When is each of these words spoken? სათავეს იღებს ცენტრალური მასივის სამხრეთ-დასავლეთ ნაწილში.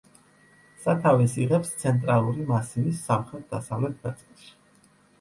სათავეს 0.85 1.35
იღებს 1.43 1.75
ცენტრალური 1.85 2.49
მასივის 2.51 3.07
სამხრეთ-დასავლეთ 3.13 4.05
ნაწილში. 4.11 4.55